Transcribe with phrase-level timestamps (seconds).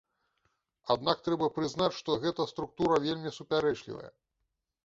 [0.95, 4.11] Аднак трэба прызнаць, што гэта структура вельмі супярэчлівая.